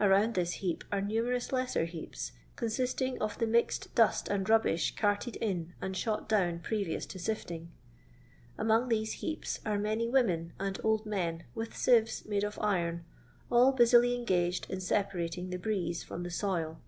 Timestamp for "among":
8.56-8.88